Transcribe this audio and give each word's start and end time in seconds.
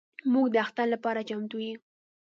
موږ 0.31 0.45
د 0.51 0.55
اختر 0.63 0.87
لپاره 0.93 1.25
چمتو 1.29 1.57
یو. 1.67 1.75